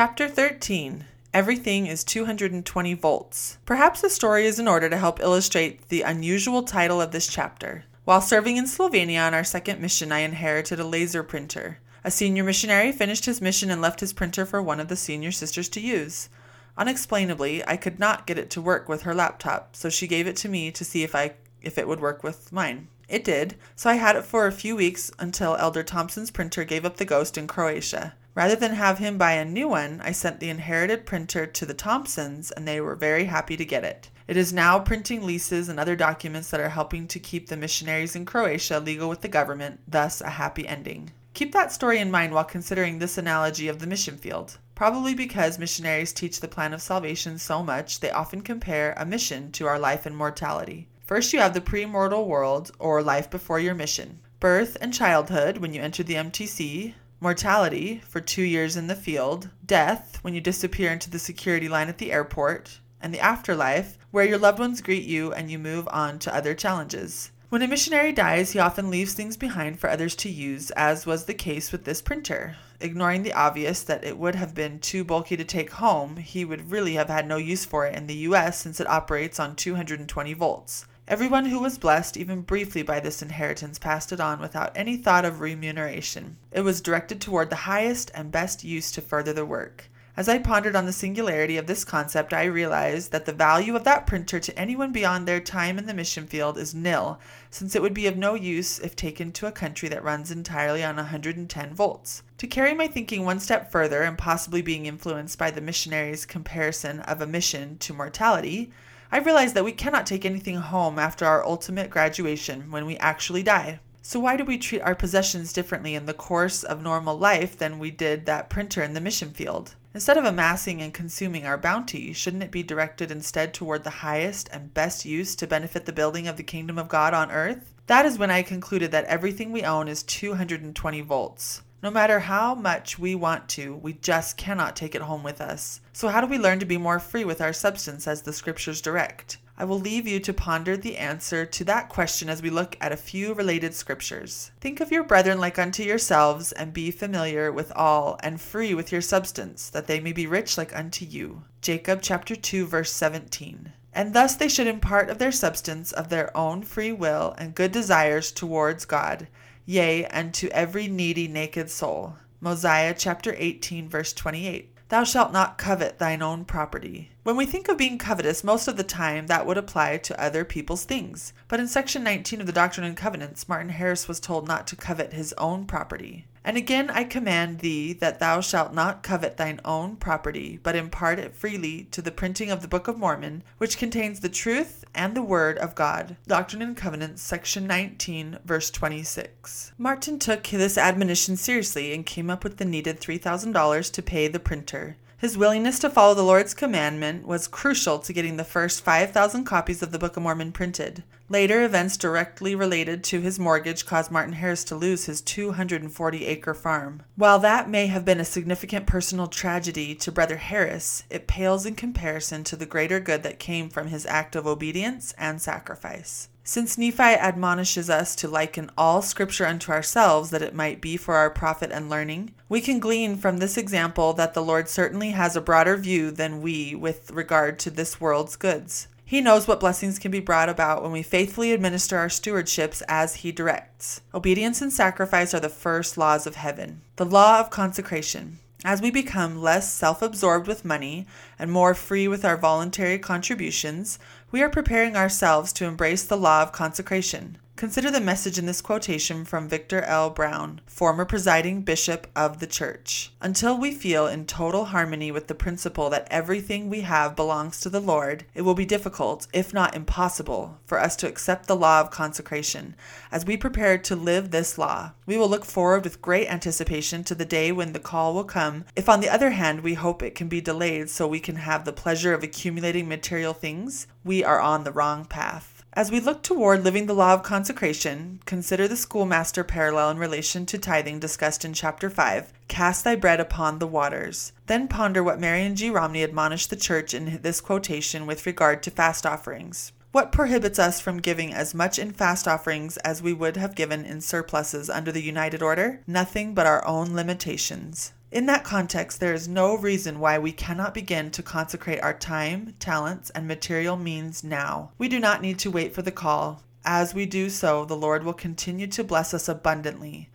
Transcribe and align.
Chapter 0.00 0.28
13 0.28 1.04
Everything 1.34 1.86
is 1.86 2.04
220 2.04 2.94
volts. 2.94 3.58
Perhaps 3.66 4.00
the 4.00 4.08
story 4.08 4.46
is 4.46 4.58
in 4.58 4.66
order 4.66 4.88
to 4.88 4.96
help 4.96 5.20
illustrate 5.20 5.90
the 5.90 6.00
unusual 6.00 6.62
title 6.62 7.02
of 7.02 7.10
this 7.10 7.26
chapter. 7.26 7.84
While 8.06 8.22
serving 8.22 8.56
in 8.56 8.64
Slovenia 8.64 9.26
on 9.26 9.34
our 9.34 9.44
second 9.44 9.78
mission, 9.78 10.10
I 10.10 10.20
inherited 10.20 10.80
a 10.80 10.86
laser 10.86 11.22
printer. 11.22 11.80
A 12.02 12.10
senior 12.10 12.42
missionary 12.42 12.92
finished 12.92 13.26
his 13.26 13.42
mission 13.42 13.70
and 13.70 13.82
left 13.82 14.00
his 14.00 14.14
printer 14.14 14.46
for 14.46 14.62
one 14.62 14.80
of 14.80 14.88
the 14.88 14.96
senior 14.96 15.32
sisters 15.32 15.68
to 15.68 15.82
use. 15.82 16.30
Unexplainably, 16.78 17.62
I 17.68 17.76
could 17.76 17.98
not 17.98 18.26
get 18.26 18.38
it 18.38 18.48
to 18.52 18.62
work 18.62 18.88
with 18.88 19.02
her 19.02 19.14
laptop, 19.14 19.76
so 19.76 19.90
she 19.90 20.06
gave 20.06 20.26
it 20.26 20.36
to 20.36 20.48
me 20.48 20.70
to 20.70 20.82
see 20.82 21.02
if 21.02 21.14
I 21.14 21.34
if 21.60 21.76
it 21.76 21.86
would 21.86 22.00
work 22.00 22.24
with 22.24 22.52
mine. 22.52 22.88
It 23.06 23.22
did, 23.22 23.56
so 23.76 23.90
I 23.90 23.96
had 23.96 24.16
it 24.16 24.24
for 24.24 24.46
a 24.46 24.50
few 24.50 24.76
weeks 24.76 25.12
until 25.18 25.56
Elder 25.56 25.82
Thompson's 25.82 26.30
printer 26.30 26.64
gave 26.64 26.86
up 26.86 26.96
the 26.96 27.04
ghost 27.04 27.36
in 27.36 27.46
Croatia. 27.46 28.14
Rather 28.34 28.54
than 28.54 28.74
have 28.74 28.98
him 28.98 29.18
buy 29.18 29.32
a 29.32 29.44
new 29.44 29.68
one, 29.68 30.00
I 30.02 30.12
sent 30.12 30.40
the 30.40 30.50
inherited 30.50 31.04
printer 31.04 31.46
to 31.46 31.66
the 31.66 31.74
Thompsons 31.74 32.50
and 32.50 32.66
they 32.66 32.80
were 32.80 32.94
very 32.94 33.24
happy 33.24 33.56
to 33.56 33.64
get 33.64 33.84
it. 33.84 34.10
It 34.28 34.36
is 34.36 34.52
now 34.52 34.78
printing 34.78 35.26
leases 35.26 35.68
and 35.68 35.80
other 35.80 35.96
documents 35.96 36.50
that 36.50 36.60
are 36.60 36.68
helping 36.68 37.08
to 37.08 37.18
keep 37.18 37.48
the 37.48 37.56
missionaries 37.56 38.14
in 38.14 38.24
Croatia 38.24 38.78
legal 38.78 39.08
with 39.08 39.22
the 39.22 39.28
government, 39.28 39.80
thus 39.88 40.20
a 40.20 40.30
happy 40.30 40.68
ending. 40.68 41.10
Keep 41.34 41.52
that 41.52 41.72
story 41.72 41.98
in 41.98 42.10
mind 42.10 42.32
while 42.32 42.44
considering 42.44 42.98
this 42.98 43.18
analogy 43.18 43.66
of 43.66 43.78
the 43.80 43.86
mission 43.86 44.16
field. 44.16 44.58
Probably 44.74 45.14
because 45.14 45.58
missionaries 45.58 46.12
teach 46.12 46.40
the 46.40 46.48
plan 46.48 46.72
of 46.72 46.80
salvation 46.80 47.38
so 47.38 47.62
much, 47.62 48.00
they 48.00 48.10
often 48.10 48.40
compare 48.40 48.94
a 48.96 49.04
mission 49.04 49.50
to 49.52 49.66
our 49.66 49.78
life 49.78 50.06
and 50.06 50.16
mortality. 50.16 50.88
First, 51.04 51.32
you 51.32 51.40
have 51.40 51.54
the 51.54 51.60
pre 51.60 51.84
mortal 51.84 52.26
world, 52.28 52.70
or 52.78 53.02
life 53.02 53.28
before 53.28 53.58
your 53.58 53.74
mission. 53.74 54.20
Birth 54.38 54.76
and 54.80 54.94
childhood, 54.94 55.58
when 55.58 55.74
you 55.74 55.82
enter 55.82 56.02
the 56.02 56.14
MTC. 56.14 56.94
Mortality, 57.22 58.00
for 58.08 58.18
two 58.22 58.40
years 58.40 58.78
in 58.78 58.86
the 58.86 58.94
field. 58.94 59.50
Death, 59.66 60.18
when 60.22 60.32
you 60.32 60.40
disappear 60.40 60.90
into 60.90 61.10
the 61.10 61.18
security 61.18 61.68
line 61.68 61.90
at 61.90 61.98
the 61.98 62.12
airport. 62.12 62.80
And 63.02 63.12
the 63.12 63.20
afterlife, 63.20 63.98
where 64.10 64.24
your 64.24 64.38
loved 64.38 64.58
ones 64.58 64.80
greet 64.80 65.04
you 65.04 65.30
and 65.30 65.50
you 65.50 65.58
move 65.58 65.86
on 65.92 66.18
to 66.20 66.34
other 66.34 66.54
challenges. 66.54 67.30
When 67.50 67.60
a 67.60 67.68
missionary 67.68 68.12
dies, 68.12 68.52
he 68.52 68.58
often 68.58 68.88
leaves 68.88 69.12
things 69.12 69.36
behind 69.36 69.78
for 69.78 69.90
others 69.90 70.16
to 70.16 70.30
use, 70.30 70.70
as 70.70 71.04
was 71.04 71.26
the 71.26 71.34
case 71.34 71.72
with 71.72 71.84
this 71.84 72.00
printer. 72.00 72.56
Ignoring 72.80 73.22
the 73.22 73.34
obvious 73.34 73.82
that 73.82 74.02
it 74.02 74.16
would 74.16 74.36
have 74.36 74.54
been 74.54 74.78
too 74.78 75.04
bulky 75.04 75.36
to 75.36 75.44
take 75.44 75.72
home, 75.72 76.16
he 76.16 76.46
would 76.46 76.70
really 76.70 76.94
have 76.94 77.08
had 77.08 77.28
no 77.28 77.36
use 77.36 77.66
for 77.66 77.84
it 77.86 77.94
in 77.94 78.06
the 78.06 78.14
US 78.30 78.58
since 78.58 78.80
it 78.80 78.88
operates 78.88 79.38
on 79.38 79.56
220 79.56 80.32
volts. 80.32 80.86
Everyone 81.10 81.46
who 81.46 81.58
was 81.58 81.76
blessed, 81.76 82.16
even 82.16 82.42
briefly, 82.42 82.84
by 82.84 83.00
this 83.00 83.20
inheritance 83.20 83.80
passed 83.80 84.12
it 84.12 84.20
on 84.20 84.38
without 84.38 84.70
any 84.76 84.96
thought 84.96 85.24
of 85.24 85.40
remuneration. 85.40 86.36
It 86.52 86.60
was 86.60 86.80
directed 86.80 87.20
toward 87.20 87.50
the 87.50 87.66
highest 87.66 88.12
and 88.14 88.30
best 88.30 88.62
use 88.62 88.92
to 88.92 89.00
further 89.00 89.32
the 89.32 89.44
work. 89.44 89.90
As 90.16 90.28
I 90.28 90.38
pondered 90.38 90.76
on 90.76 90.86
the 90.86 90.92
singularity 90.92 91.56
of 91.56 91.66
this 91.66 91.82
concept, 91.84 92.32
I 92.32 92.44
realized 92.44 93.10
that 93.10 93.24
the 93.24 93.32
value 93.32 93.74
of 93.74 93.82
that 93.82 94.06
printer 94.06 94.38
to 94.38 94.56
anyone 94.56 94.92
beyond 94.92 95.26
their 95.26 95.40
time 95.40 95.78
in 95.78 95.86
the 95.86 95.94
mission 95.94 96.28
field 96.28 96.56
is 96.56 96.76
nil, 96.76 97.18
since 97.50 97.74
it 97.74 97.82
would 97.82 97.92
be 97.92 98.06
of 98.06 98.16
no 98.16 98.34
use 98.34 98.78
if 98.78 98.94
taken 98.94 99.32
to 99.32 99.48
a 99.48 99.52
country 99.52 99.88
that 99.88 100.04
runs 100.04 100.30
entirely 100.30 100.84
on 100.84 100.94
110 100.94 101.74
volts. 101.74 102.22
To 102.38 102.46
carry 102.46 102.72
my 102.72 102.86
thinking 102.86 103.24
one 103.24 103.40
step 103.40 103.72
further, 103.72 104.02
and 104.02 104.16
possibly 104.16 104.62
being 104.62 104.86
influenced 104.86 105.40
by 105.40 105.50
the 105.50 105.60
missionary's 105.60 106.24
comparison 106.24 107.00
of 107.00 107.20
a 107.20 107.26
mission 107.26 107.78
to 107.78 107.92
mortality, 107.92 108.70
I 109.12 109.18
realized 109.18 109.56
that 109.56 109.64
we 109.64 109.72
cannot 109.72 110.06
take 110.06 110.24
anything 110.24 110.56
home 110.56 110.98
after 110.98 111.24
our 111.26 111.44
ultimate 111.44 111.90
graduation 111.90 112.70
when 112.70 112.86
we 112.86 112.96
actually 112.98 113.42
die. 113.42 113.80
So, 114.02 114.20
why 114.20 114.36
do 114.36 114.44
we 114.44 114.56
treat 114.56 114.82
our 114.82 114.94
possessions 114.94 115.52
differently 115.52 115.94
in 115.94 116.06
the 116.06 116.14
course 116.14 116.62
of 116.62 116.80
normal 116.80 117.18
life 117.18 117.58
than 117.58 117.78
we 117.78 117.90
did 117.90 118.26
that 118.26 118.48
printer 118.48 118.82
in 118.82 118.94
the 118.94 119.00
mission 119.00 119.32
field? 119.32 119.74
Instead 119.92 120.16
of 120.16 120.24
amassing 120.24 120.80
and 120.80 120.94
consuming 120.94 121.44
our 121.44 121.58
bounty, 121.58 122.12
shouldn't 122.12 122.44
it 122.44 122.52
be 122.52 122.62
directed 122.62 123.10
instead 123.10 123.52
toward 123.52 123.82
the 123.82 123.90
highest 123.90 124.48
and 124.52 124.72
best 124.72 125.04
use 125.04 125.34
to 125.34 125.46
benefit 125.46 125.84
the 125.84 125.92
building 125.92 126.28
of 126.28 126.36
the 126.36 126.44
kingdom 126.44 126.78
of 126.78 126.88
God 126.88 127.12
on 127.12 127.32
earth? 127.32 127.74
That 127.88 128.06
is 128.06 128.16
when 128.16 128.30
I 128.30 128.42
concluded 128.42 128.92
that 128.92 129.06
everything 129.06 129.50
we 129.50 129.64
own 129.64 129.88
is 129.88 130.04
220 130.04 131.00
volts. 131.00 131.62
No 131.82 131.90
matter 131.90 132.20
how 132.20 132.54
much 132.54 132.98
we 132.98 133.14
want 133.14 133.48
to, 133.50 133.74
we 133.74 133.94
just 133.94 134.36
cannot 134.36 134.76
take 134.76 134.94
it 134.94 135.00
home 135.00 135.22
with 135.22 135.40
us. 135.40 135.80
So, 135.94 136.08
how 136.08 136.20
do 136.20 136.26
we 136.26 136.36
learn 136.36 136.58
to 136.58 136.66
be 136.66 136.76
more 136.76 136.98
free 136.98 137.24
with 137.24 137.40
our 137.40 137.54
substance 137.54 138.06
as 138.06 138.20
the 138.20 138.34
scriptures 138.34 138.82
direct? 138.82 139.38
I 139.56 139.64
will 139.64 139.80
leave 139.80 140.06
you 140.06 140.20
to 140.20 140.34
ponder 140.34 140.76
the 140.76 140.98
answer 140.98 141.46
to 141.46 141.64
that 141.64 141.88
question 141.88 142.28
as 142.28 142.42
we 142.42 142.50
look 142.50 142.76
at 142.82 142.92
a 142.92 142.98
few 142.98 143.32
related 143.32 143.72
scriptures. 143.74 144.50
Think 144.60 144.80
of 144.80 144.92
your 144.92 145.04
brethren 145.04 145.38
like 145.38 145.58
unto 145.58 145.82
yourselves, 145.82 146.52
and 146.52 146.74
be 146.74 146.90
familiar 146.90 147.50
with 147.50 147.72
all, 147.74 148.20
and 148.22 148.38
free 148.38 148.74
with 148.74 148.92
your 148.92 149.00
substance, 149.00 149.70
that 149.70 149.86
they 149.86 150.00
may 150.00 150.12
be 150.12 150.26
rich 150.26 150.58
like 150.58 150.76
unto 150.76 151.06
you. 151.06 151.44
Jacob 151.62 152.00
chapter 152.02 152.36
2 152.36 152.66
verse 152.66 152.92
17. 152.92 153.72
And 153.94 154.12
thus 154.12 154.36
they 154.36 154.48
should 154.48 154.66
impart 154.66 155.08
of 155.08 155.16
their 155.16 155.32
substance 155.32 155.92
of 155.92 156.10
their 156.10 156.36
own 156.36 156.62
free 156.62 156.92
will 156.92 157.34
and 157.38 157.54
good 157.54 157.72
desires 157.72 158.30
towards 158.32 158.84
God 158.84 159.28
yea, 159.66 160.04
and 160.06 160.32
to 160.34 160.50
every 160.50 160.88
needy 160.88 161.28
naked 161.28 161.70
soul. 161.70 162.16
Mosiah 162.40 162.94
chapter 162.96 163.34
18 163.36 163.88
verse 163.88 164.12
28. 164.12 164.74
Thou 164.90 165.04
shalt 165.04 165.32
not 165.32 165.56
covet 165.56 165.98
thine 165.98 166.20
own 166.20 166.44
property. 166.44 167.10
When 167.22 167.36
we 167.36 167.46
think 167.46 167.68
of 167.68 167.78
being 167.78 167.96
covetous, 167.96 168.42
most 168.42 168.66
of 168.66 168.76
the 168.76 168.82
time 168.82 169.28
that 169.28 169.46
would 169.46 169.56
apply 169.56 169.98
to 169.98 170.20
other 170.20 170.44
people's 170.44 170.84
things. 170.84 171.32
But 171.46 171.60
in 171.60 171.68
section 171.68 172.02
19 172.02 172.40
of 172.40 172.46
the 172.48 172.52
Doctrine 172.52 172.84
and 172.84 172.96
Covenants, 172.96 173.48
Martin 173.48 173.68
Harris 173.68 174.08
was 174.08 174.18
told 174.18 174.48
not 174.48 174.66
to 174.66 174.74
covet 174.74 175.12
his 175.12 175.32
own 175.34 175.64
property. 175.64 176.26
And 176.44 176.56
again 176.56 176.90
I 176.90 177.04
command 177.04 177.58
thee 177.58 177.92
that 177.94 178.18
thou 178.18 178.40
shalt 178.40 178.72
not 178.72 179.02
covet 179.02 179.36
thine 179.36 179.60
own 179.64 179.96
property, 179.96 180.58
but 180.62 180.74
impart 180.74 181.18
it 181.18 181.34
freely 181.34 181.84
to 181.90 182.00
the 182.00 182.10
printing 182.10 182.50
of 182.50 182.62
the 182.62 182.68
Book 182.68 182.88
of 182.88 182.98
Mormon, 182.98 183.42
which 183.58 183.76
contains 183.76 184.20
the 184.20 184.28
truth 184.28 184.84
and 184.94 185.14
the 185.14 185.22
Word 185.22 185.58
of 185.58 185.74
God. 185.74 186.16
Doctrine 186.26 186.62
and 186.62 186.76
Covenants, 186.76 187.22
section 187.22 187.66
19, 187.66 188.38
verse 188.44 188.70
26. 188.70 189.72
Martin 189.76 190.18
took 190.18 190.44
this 190.44 190.78
admonition 190.78 191.36
seriously 191.36 191.92
and 191.92 192.06
came 192.06 192.30
up 192.30 192.42
with 192.42 192.56
the 192.56 192.64
needed 192.64 193.00
$3,000 193.00 193.92
to 193.92 194.02
pay 194.02 194.26
the 194.26 194.40
printer. 194.40 194.96
His 195.20 195.36
willingness 195.36 195.78
to 195.80 195.90
follow 195.90 196.14
the 196.14 196.22
Lord's 196.22 196.54
commandment 196.54 197.26
was 197.26 197.46
crucial 197.46 197.98
to 197.98 198.12
getting 198.14 198.38
the 198.38 198.42
first 198.42 198.82
5,000 198.82 199.44
copies 199.44 199.82
of 199.82 199.92
the 199.92 199.98
Book 199.98 200.16
of 200.16 200.22
Mormon 200.22 200.50
printed. 200.50 201.02
Later 201.28 201.62
events 201.62 201.98
directly 201.98 202.54
related 202.54 203.04
to 203.04 203.20
his 203.20 203.38
mortgage 203.38 203.84
caused 203.84 204.10
Martin 204.10 204.32
Harris 204.32 204.64
to 204.64 204.74
lose 204.74 205.04
his 205.04 205.20
240 205.20 206.24
acre 206.24 206.54
farm. 206.54 207.02
While 207.16 207.38
that 207.40 207.68
may 207.68 207.88
have 207.88 208.06
been 208.06 208.18
a 208.18 208.24
significant 208.24 208.86
personal 208.86 209.26
tragedy 209.26 209.94
to 209.96 210.10
Brother 210.10 210.38
Harris, 210.38 211.04
it 211.10 211.26
pales 211.26 211.66
in 211.66 211.74
comparison 211.74 212.42
to 212.44 212.56
the 212.56 212.64
greater 212.64 212.98
good 212.98 213.22
that 213.22 213.38
came 213.38 213.68
from 213.68 213.88
his 213.88 214.06
act 214.06 214.34
of 214.34 214.46
obedience 214.46 215.12
and 215.18 215.42
sacrifice. 215.42 216.29
Since 216.42 216.78
Nephi 216.78 217.02
admonishes 217.02 217.90
us 217.90 218.16
to 218.16 218.28
liken 218.28 218.70
all 218.76 219.02
Scripture 219.02 219.46
unto 219.46 219.72
ourselves, 219.72 220.30
that 220.30 220.42
it 220.42 220.54
might 220.54 220.80
be 220.80 220.96
for 220.96 221.14
our 221.14 221.30
profit 221.30 221.70
and 221.70 221.90
learning, 221.90 222.32
we 222.48 222.60
can 222.60 222.80
glean 222.80 223.16
from 223.16 223.38
this 223.38 223.56
example 223.56 224.12
that 224.14 224.34
the 224.34 224.42
Lord 224.42 224.68
certainly 224.68 225.10
has 225.10 225.36
a 225.36 225.40
broader 225.40 225.76
view 225.76 226.10
than 226.10 226.42
we 226.42 226.74
with 226.74 227.10
regard 227.10 227.58
to 227.60 227.70
this 227.70 228.00
world's 228.00 228.36
goods. 228.36 228.88
He 229.04 229.20
knows 229.20 229.48
what 229.48 229.58
blessings 229.58 229.98
can 229.98 230.12
be 230.12 230.20
brought 230.20 230.48
about 230.48 230.82
when 230.82 230.92
we 230.92 231.02
faithfully 231.02 231.52
administer 231.52 231.98
our 231.98 232.06
stewardships 232.06 232.80
as 232.88 233.16
He 233.16 233.32
directs. 233.32 234.00
Obedience 234.14 234.62
and 234.62 234.72
sacrifice 234.72 235.34
are 235.34 235.40
the 235.40 235.48
first 235.48 235.98
laws 235.98 236.28
of 236.28 236.36
heaven. 236.36 236.82
The 236.94 237.04
law 237.04 237.40
of 237.40 237.50
consecration. 237.50 238.38
As 238.64 238.82
we 238.82 238.90
become 238.90 239.40
less 239.40 239.72
self 239.72 240.02
absorbed 240.02 240.46
with 240.46 240.66
money 240.66 241.06
and 241.38 241.50
more 241.50 241.74
free 241.74 242.06
with 242.06 242.26
our 242.26 242.36
voluntary 242.36 242.98
contributions, 242.98 243.98
we 244.32 244.42
are 244.42 244.48
preparing 244.48 244.96
ourselves 244.96 245.52
to 245.52 245.64
embrace 245.64 246.04
the 246.04 246.16
law 246.16 246.42
of 246.42 246.52
consecration. 246.52 247.36
Consider 247.56 247.90
the 247.90 248.00
message 248.00 248.38
in 248.38 248.46
this 248.46 248.62
quotation 248.62 249.26
from 249.26 249.46
Victor 249.46 249.82
L. 249.82 250.08
Brown, 250.08 250.62
former 250.64 251.04
presiding 251.04 251.60
bishop 251.60 252.06
of 252.16 252.38
the 252.38 252.46
church. 252.46 253.12
Until 253.20 253.58
we 253.58 253.70
feel 253.70 254.06
in 254.06 254.24
total 254.24 254.66
harmony 254.66 255.12
with 255.12 255.26
the 255.26 255.34
principle 255.34 255.90
that 255.90 256.08
everything 256.10 256.70
we 256.70 256.80
have 256.80 257.14
belongs 257.14 257.60
to 257.60 257.68
the 257.68 257.78
Lord, 257.78 258.24
it 258.34 258.42
will 258.42 258.54
be 258.54 258.64
difficult, 258.64 259.26
if 259.34 259.52
not 259.52 259.76
impossible, 259.76 260.58
for 260.64 260.80
us 260.80 260.96
to 260.96 261.06
accept 261.06 261.48
the 261.48 261.56
law 261.56 261.82
of 261.82 261.90
consecration. 261.90 262.76
As 263.12 263.26
we 263.26 263.36
prepare 263.36 263.76
to 263.76 263.94
live 263.94 264.30
this 264.30 264.56
law, 264.56 264.92
we 265.04 265.18
will 265.18 265.28
look 265.28 265.44
forward 265.44 265.84
with 265.84 266.00
great 266.00 266.28
anticipation 266.28 267.04
to 267.04 267.14
the 267.14 267.26
day 267.26 267.52
when 267.52 267.74
the 267.74 267.78
call 267.78 268.14
will 268.14 268.24
come. 268.24 268.64
If, 268.74 268.88
on 268.88 269.00
the 269.00 269.10
other 269.10 269.32
hand, 269.32 269.60
we 269.60 269.74
hope 269.74 270.02
it 270.02 270.14
can 270.14 270.28
be 270.28 270.40
delayed 270.40 270.88
so 270.88 271.06
we 271.06 271.20
can 271.20 271.36
have 271.36 271.66
the 271.66 271.74
pleasure 271.74 272.14
of 272.14 272.22
accumulating 272.22 272.88
material 272.88 273.34
things, 273.34 273.86
we 274.04 274.24
are 274.24 274.40
on 274.40 274.64
the 274.64 274.72
wrong 274.72 275.04
path. 275.04 275.62
As 275.72 275.90
we 275.90 276.00
look 276.00 276.22
toward 276.22 276.64
living 276.64 276.86
the 276.86 276.94
law 276.94 277.14
of 277.14 277.22
consecration, 277.22 278.20
consider 278.26 278.66
the 278.66 278.76
schoolmaster 278.76 279.44
parallel 279.44 279.90
in 279.90 279.98
relation 279.98 280.44
to 280.46 280.58
tithing 280.58 280.98
discussed 280.98 281.44
in 281.44 281.52
chapter 281.52 281.88
5 281.88 282.32
Cast 282.48 282.82
thy 282.82 282.96
bread 282.96 283.20
upon 283.20 283.60
the 283.60 283.68
waters. 283.68 284.32
Then 284.46 284.66
ponder 284.66 285.04
what 285.04 285.20
Marion 285.20 285.54
G. 285.54 285.70
Romney 285.70 286.02
admonished 286.02 286.50
the 286.50 286.56
church 286.56 286.92
in 286.92 287.20
this 287.22 287.40
quotation 287.40 288.04
with 288.04 288.26
regard 288.26 288.64
to 288.64 288.70
fast 288.72 289.06
offerings. 289.06 289.72
What 289.92 290.12
prohibits 290.12 290.58
us 290.58 290.80
from 290.80 291.00
giving 291.00 291.32
as 291.32 291.54
much 291.54 291.78
in 291.78 291.92
fast 291.92 292.26
offerings 292.26 292.76
as 292.78 293.02
we 293.02 293.12
would 293.12 293.36
have 293.36 293.54
given 293.54 293.84
in 293.84 294.00
surpluses 294.00 294.68
under 294.70 294.90
the 294.90 295.02
United 295.02 295.42
Order? 295.42 295.82
Nothing 295.86 296.34
but 296.34 296.46
our 296.46 296.66
own 296.66 296.94
limitations. 296.94 297.92
In 298.12 298.26
that 298.26 298.42
context, 298.42 298.98
there 298.98 299.14
is 299.14 299.28
no 299.28 299.56
reason 299.56 300.00
why 300.00 300.18
we 300.18 300.32
cannot 300.32 300.74
begin 300.74 301.12
to 301.12 301.22
consecrate 301.22 301.80
our 301.80 301.94
time, 301.94 302.54
talents, 302.58 303.10
and 303.10 303.28
material 303.28 303.76
means 303.76 304.24
now. 304.24 304.72
We 304.78 304.88
do 304.88 304.98
not 304.98 305.22
need 305.22 305.38
to 305.40 305.50
wait 305.50 305.72
for 305.72 305.82
the 305.82 305.92
call. 305.92 306.42
As 306.64 306.92
we 306.92 307.06
do 307.06 307.30
so, 307.30 307.64
the 307.64 307.76
Lord 307.76 308.02
will 308.02 308.12
continue 308.12 308.66
to 308.66 308.82
bless 308.82 309.14
us 309.14 309.28
abundantly. 309.28 310.08